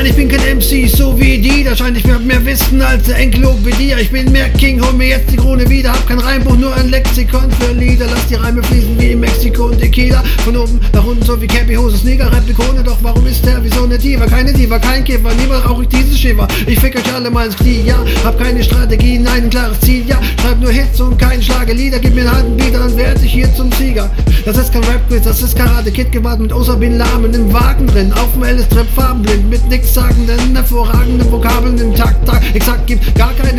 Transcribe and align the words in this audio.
nein, 0.00 0.06
ich 0.06 0.16
bin 0.16 0.28
kein 0.28 0.56
MC, 0.56 0.88
so 0.88 1.18
wie 1.18 1.38
die. 1.38 1.64
Da 1.64 1.76
scheint 1.76 1.96
ich 1.96 2.06
mir 2.06 2.18
mehr 2.18 2.42
Wissen 2.44 2.80
als 2.80 3.04
der 3.04 3.18
Enzyklopädie. 3.18 3.94
Ich 4.00 4.10
bin 4.10 4.30
mehr 4.32 4.48
King, 4.50 4.80
hol 4.82 4.92
mir 4.94 5.08
jetzt 5.08 5.30
die 5.30 5.36
Krone 5.36 5.68
wieder. 5.68 5.92
Hab 5.92 6.06
kein 6.06 6.18
Reimbuch, 6.18 6.56
nur 6.56 6.74
ein 6.74 6.88
Lexikon 6.88 7.50
für 7.50 7.72
Lieder. 7.72 8.06
Lass 8.06 8.26
die 8.26 8.36
Reime 8.36 8.62
fließen 8.62 8.98
wie 8.98 9.12
in 9.12 9.20
Mexiko 9.20 9.66
und 9.66 9.78
Tequila. 9.78 10.22
Von 10.44 10.56
oben 10.56 10.80
nach 10.92 11.04
unten 11.04 11.22
so 11.24 11.40
wie 11.40 11.46
Cappy, 11.46 11.74
Hose, 11.74 11.98
Sneaker, 11.98 12.32
Replikone. 12.32 12.82
Doch 12.82 12.96
warum 13.02 13.26
ist 13.26 13.44
der 13.44 13.62
wie 13.62 13.68
so 13.68 13.84
eine 13.84 13.98
Diva? 13.98 14.26
Keine 14.26 14.52
Diva, 14.52 14.78
kein 14.78 15.04
Käfer, 15.04 15.34
niemals 15.34 15.68
rauch 15.68 15.82
ich 15.82 15.88
dieses 15.88 16.18
Schäfer. 16.18 16.48
Ich 16.66 16.78
fick 16.78 16.96
euch 16.96 17.12
alle 17.12 17.30
mal 17.30 17.46
ins 17.46 17.56
Knie, 17.56 17.82
ja. 17.84 18.02
Hab 18.24 18.38
keine 18.38 18.62
Strategie, 18.62 19.18
nein, 19.18 19.44
ein 19.44 19.50
klares 19.50 19.80
Ziel, 19.80 20.04
ja. 20.06 20.18
Schreib 20.50 20.62
nur 20.62 20.72
Hits 20.72 21.00
und 21.00 21.16
kein 21.16 21.40
Schlagelieder. 21.40 22.00
Gib 22.00 22.12
mir 22.12 22.22
einen 22.22 22.32
halben 22.32 22.56
Beat, 22.56 22.74
dann 22.74 22.96
werd 22.96 23.22
ich 23.22 23.32
hier 23.32 23.54
zum 23.54 23.70
Sieger. 23.70 24.10
Das 24.44 24.56
ist 24.56 24.72
kein 24.72 24.82
Rap-Quiz, 24.82 25.22
das 25.22 25.42
ist 25.42 25.54
Karate 25.54 25.92
Kid 25.92 26.10
gewahrt 26.10 26.40
mit 26.40 26.52
Osa 26.52 26.74
Bin 26.74 26.98
Lamen 26.98 27.32
im 27.32 27.52
Wagen 27.52 27.86
drin. 27.86 28.12
Auf 28.14 28.32
dem 28.32 28.42
L-Strip 28.42 28.88
farbenblind 28.96 29.48
mit 29.48 29.64
nix 29.68 29.94
sagenden, 29.94 30.56
hervorragenden 30.56 31.30
Vokabeln 31.30 31.78
im 31.78 31.94
Takt. 31.94 32.28
Exakt 32.52 32.84
gibt 32.88 33.14
gar 33.14 33.32
keinen 33.34 33.49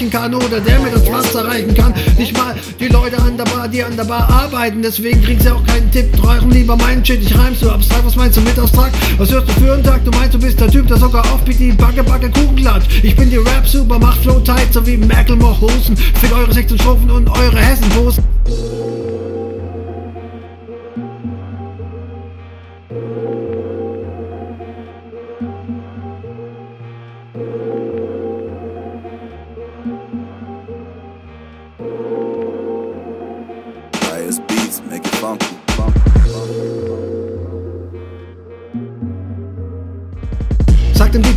erreichen 0.00 0.10
kann 0.10 0.34
oder 0.34 0.60
der 0.60 0.80
mir 0.80 0.90
das 0.90 1.10
was 1.10 1.34
erreichen 1.34 1.74
kann. 1.74 1.92
Nicht 2.16 2.36
mal 2.36 2.54
die 2.78 2.88
Leute 2.88 3.18
an 3.18 3.36
der 3.36 3.44
Bar, 3.44 3.68
die 3.68 3.82
an 3.82 3.96
der 3.96 4.04
Bar 4.04 4.28
arbeiten. 4.30 4.82
Deswegen 4.82 5.22
kriegen 5.22 5.40
sie 5.40 5.50
auch 5.50 5.64
keinen 5.64 5.90
Tipp. 5.90 6.12
Träuchen 6.16 6.50
lieber 6.50 6.76
meinen 6.76 7.04
Shit, 7.04 7.22
ich 7.22 7.36
reimst 7.36 7.62
du 7.62 7.70
abstrakt. 7.70 8.06
Was 8.06 8.16
meinst 8.16 8.36
du 8.36 8.40
mit 8.40 8.58
abstrakt? 8.58 8.96
Was 9.18 9.30
hörst 9.30 9.48
du 9.48 9.52
für 9.60 9.74
einen 9.74 9.84
Tag? 9.84 10.04
Du 10.04 10.10
meinst, 10.12 10.34
du 10.34 10.38
bist 10.38 10.58
der 10.58 10.68
Typ, 10.68 10.86
der 10.86 10.96
sogar 10.96 11.24
auf 11.32 11.44
die 11.44 11.72
Backe, 11.72 12.02
Backe, 12.02 12.30
Kuchen 12.30 12.56
klatscht. 12.56 12.90
Ich 13.02 13.14
bin 13.14 13.30
die 13.30 13.36
Rap-Super, 13.36 13.98
macht 13.98 14.22
Flow 14.22 14.40
tight, 14.40 14.72
so 14.72 14.86
wie 14.86 14.96
Merkel 14.96 15.38
Hosen. 15.40 15.96
Fick 15.96 16.32
eure 16.32 16.52
16 16.52 16.78
Strophen 16.78 17.10
und 17.10 17.28
eure 17.28 17.58
Hessenposen. 17.58 18.24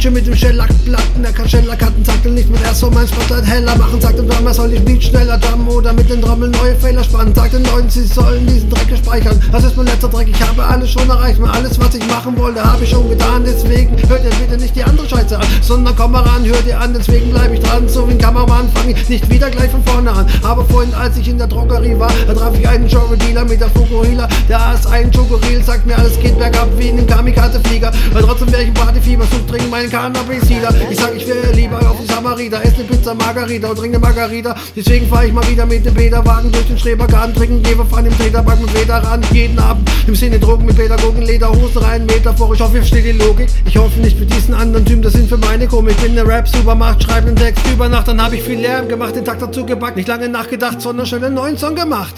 DJ 0.04 0.10
mit 0.10 0.28
dem 0.28 0.36
Shellackplatten, 0.36 1.24
er 1.24 1.32
kann 1.32 1.48
Shellakarten, 1.48 2.04
sagt 2.04 2.26
ihm 2.26 2.34
nicht 2.34 2.50
mit 2.50 2.62
erst 2.62 2.82
so 2.82 2.92
mein 2.92 3.08
Spotlight 3.08 3.46
heller 3.46 3.76
machen, 3.78 4.02
sagt 4.02 4.20
dem 4.20 4.28
Drummer, 4.28 4.54
soll 4.54 4.74
ich 4.74 4.84
Beat 4.84 5.04
schneller 5.04 5.38
drummen 5.38 5.68
oder 5.68 5.94
mit 5.94 6.10
den 6.10 6.22
Trommeln 6.22 6.52
neue 6.52 6.76
Fehler 6.76 7.04
spannen, 7.04 7.34
sagt 7.34 7.54
den 7.54 7.64
Leuten, 7.64 7.90
sie 7.90 8.06
sollen 8.06 8.46
diesen 8.46 8.70
Dreck 8.70 8.98
speichern, 8.98 9.40
das 9.52 9.64
ist 9.64 9.78
mein 9.78 9.86
letzter 9.86 10.10
Dreck, 10.10 10.28
ich 10.30 10.42
habe 10.42 10.64
alles 10.64 10.92
schon 10.92 11.10
erreicht, 11.10 11.40
mal 11.40 11.52
alles, 11.52 11.80
was 11.80 11.96
ich 11.96 12.06
machen 12.08 12.38
wollte, 12.38 12.62
habe 12.64 12.84
ich 12.84 12.90
schon 12.90 13.10
getan, 13.10 13.44
deswegen 13.46 13.96
hört 14.10 14.24
ihr 14.26 14.32
bitte 14.32 14.62
nicht 14.62 14.76
die 14.76 14.84
andere 14.84 15.08
Scheiße 15.08 15.38
an, 15.38 15.48
sondern 15.62 15.96
komm 15.96 16.12
mal 16.12 16.24
ran, 16.24 16.44
hört 16.46 16.66
ihr 16.68 16.80
an, 16.80 16.94
deswegen 16.94 17.30
bleib 17.32 17.54
ich 17.54 17.62
dran, 17.62 17.88
so 17.88 18.08
wie 18.08 18.12
ein 18.14 18.18
Kameramann, 18.18 18.68
fange 18.74 18.92
ich 18.92 19.08
nicht 19.08 19.30
wieder 19.30 19.50
gleich 19.50 19.72
von 19.72 19.84
vorne 19.86 20.12
an, 20.12 20.26
aber 20.44 20.66
vorhin, 20.66 20.94
als 20.96 21.16
ich 21.18 21.30
in 21.30 21.38
der 21.38 21.48
Drogerie 21.48 21.98
war, 21.98 22.12
da 22.28 22.34
traf 22.34 22.54
ich 22.60 22.68
einen 22.68 22.90
Jogo-Dealer 22.90 23.46
mit 23.46 23.62
der 23.62 23.70
Fukuhila, 23.70 24.28
der 24.50 24.74
ist 24.74 24.86
ein 24.88 25.14
Schokoriel, 25.14 25.64
sagt 25.64 25.86
mir, 25.86 25.98
alles 25.98 26.20
geht 26.20 26.38
bergab 26.38 26.68
wie 26.78 26.90
in 26.90 26.98
einem 26.98 27.08
Kamikaze-Flieger, 27.08 27.92
weil 28.12 28.24
trotzdem 28.24 28.52
wäre 28.52 28.64
ich 28.64 28.68
im 28.68 28.74
Partyfieber, 28.74 29.24
such 29.32 29.48
trinken 29.50 29.70
meinen 29.70 29.93
Cannabis-Dealer. 29.94 30.74
Ich 30.90 31.00
sag, 31.00 31.16
ich 31.16 31.28
wäre 31.28 31.52
lieber 31.52 31.78
auf 31.78 32.00
die 32.02 32.12
Samarita, 32.12 32.60
esse 32.62 32.78
eine 32.78 32.86
Pizza 32.86 33.14
Margarita 33.14 33.68
und 33.68 33.78
trinke 33.78 34.00
Margarita. 34.00 34.56
Deswegen 34.76 35.08
fahr 35.08 35.24
ich 35.24 35.32
mal 35.32 35.48
wieder 35.48 35.68
mit 35.68 35.86
dem 35.86 35.94
Peterwagen 35.94 36.52
durch 36.52 36.66
den 36.66 36.80
Schrebergarten, 36.80 37.36
trinken 37.36 37.62
Geber 37.62 37.86
von 37.86 38.04
dem 38.04 38.18
Treterbank 38.18 38.60
mit 38.60 38.74
Peter 38.74 38.96
ran. 38.96 39.22
Jeden 39.32 39.60
Abend 39.60 39.88
im 40.08 40.16
Sinne 40.16 40.40
Drogen 40.40 40.66
mit 40.66 40.78
Pädagogen, 40.78 41.22
Lederhose 41.22 41.80
rein, 41.80 42.08
Metaphor. 42.08 42.56
Ich 42.56 42.62
hoffe, 42.62 42.78
ihr 42.78 42.82
versteht 42.82 43.06
die 43.06 43.12
Logik. 43.12 43.50
Ich 43.68 43.78
hoffe 43.78 44.00
nicht 44.00 44.18
für 44.18 44.26
diesen 44.26 44.56
anderen 44.56 44.84
Typen, 44.84 45.04
das 45.04 45.14
sind 45.14 45.30
für 45.30 45.38
meine 45.38 45.68
Komik. 45.68 46.02
Bin 46.02 46.18
eine 46.18 46.28
Rap-Supermacht, 46.28 47.04
schreibe 47.04 47.28
einen 47.28 47.36
Text 47.36 47.64
über 47.72 47.88
Nacht, 47.88 48.08
dann 48.08 48.20
hab 48.20 48.34
ich 48.34 48.42
viel 48.42 48.60
Lärm 48.60 48.88
gemacht, 48.88 49.16
den 49.16 49.24
Takt 49.24 49.44
dazu 49.44 49.64
gepackt. 49.64 49.96
Nicht 49.96 50.08
lange 50.08 50.28
nachgedacht, 50.28 50.82
sondern 50.82 51.06
schnell 51.06 51.26
einen 51.26 51.36
neuen 51.36 51.56
Song 51.56 51.76
gemacht. 51.76 52.16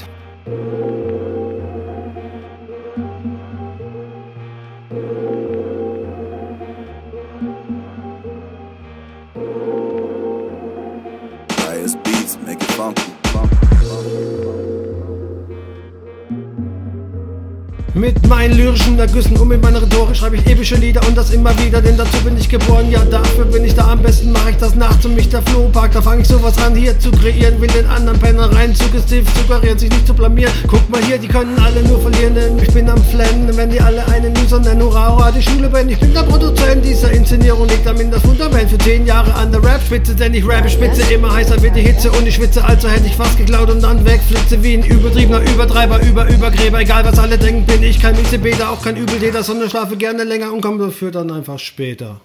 Highest 11.85 12.03
beats, 12.03 12.37
make 12.43 12.63
it 12.63 12.71
funky. 12.71 13.11
Mit 17.93 18.27
meinen 18.27 18.57
lyrischen 18.57 18.97
Ergüssen 18.97 19.37
und 19.37 19.47
mit 19.47 19.61
meiner 19.61 19.81
Rhetorik 19.81 20.15
schreibe 20.15 20.35
ich 20.35 20.47
epische 20.47 20.75
Lieder 20.75 21.01
und 21.07 21.15
das 21.15 21.29
immer 21.29 21.57
wieder, 21.59 21.81
denn 21.81 21.95
dazu 21.95 22.17
bin 22.23 22.37
ich 22.37 22.49
geboren, 22.49 22.89
ja 22.89 23.05
dafür 23.05 23.45
bin 23.45 23.63
ich 23.63 23.75
da, 23.75 23.94
besten 24.15 24.31
mache 24.31 24.51
ich 24.51 24.57
das 24.57 24.75
nachts 24.75 25.05
und 25.05 25.15
mich 25.15 25.27
der 25.29 25.41
Flohpark, 25.41 25.91
da 25.91 26.01
fange 26.01 26.21
ich 26.21 26.27
sowas 26.27 26.57
an 26.59 26.73
hier 26.73 26.97
zu 26.97 27.11
kreieren, 27.11 27.59
will 27.59 27.67
den 27.67 27.85
anderen 27.87 28.17
Penner 28.17 28.49
rein 28.55 28.73
suggestiv 28.73 29.25
suggerieren, 29.35 29.77
sich 29.77 29.89
nicht 29.89 30.07
zu 30.07 30.13
blamieren, 30.13 30.53
guck 30.67 30.89
mal 30.89 31.03
hier, 31.03 31.17
die 31.17 31.27
können 31.27 31.57
alle 31.59 31.81
nur 31.83 31.99
verlieren, 31.99 32.33
denn 32.33 32.57
ich 32.57 32.73
bin 32.73 32.89
am 32.89 33.03
Flennen, 33.03 33.49
wenn 33.57 33.69
die 33.69 33.81
alle 33.81 34.07
einen 34.07 34.33
Loser 34.35 34.59
nennen, 34.59 34.81
hurra, 34.83 35.09
hurra, 35.09 35.31
die 35.31 35.41
Schule 35.41 35.67
bin, 35.67 35.89
ich 35.89 35.99
bin 35.99 36.13
der 36.13 36.23
Produzent 36.23 36.85
dieser 36.85 37.11
Inszenierung, 37.11 37.67
liegt 37.67 37.85
damit 37.85 38.13
das 38.13 38.21
Fundament 38.21 38.69
für 38.69 38.77
10 38.77 39.05
Jahre 39.05 39.33
an 39.33 39.51
der 39.51 39.61
Rap-Spitze, 39.61 40.15
denn 40.15 40.33
ich 40.33 40.47
rappe 40.47 40.69
spitze, 40.69 41.01
immer 41.13 41.33
heißer 41.33 41.61
wird 41.61 41.75
die 41.75 41.81
Hitze 41.81 42.09
und 42.11 42.25
ich 42.25 42.35
schwitze, 42.35 42.63
also 42.63 42.87
hätte 42.87 43.07
ich 43.07 43.15
fast 43.15 43.37
geklaut 43.37 43.69
und 43.69 43.83
dann 43.83 44.05
wegflitze 44.05 44.63
wie 44.63 44.75
ein 44.75 44.83
übertriebener 44.83 45.41
Übertreiber, 45.41 46.01
über 46.01 46.29
Übergräber, 46.29 46.79
egal 46.79 47.03
was 47.03 47.19
alle 47.19 47.37
denken, 47.37 47.65
bin 47.65 47.83
ich 47.83 48.01
kein 48.01 48.15
da 48.57 48.69
auch 48.69 48.81
kein 48.81 48.95
Übeltäter, 48.95 49.43
sondern 49.43 49.69
schlafe 49.69 49.97
gerne 49.97 50.23
länger 50.23 50.53
und 50.53 50.61
komme 50.61 50.85
dafür 50.85 51.11
dann 51.11 51.31
einfach 51.31 51.59
später. 51.59 52.21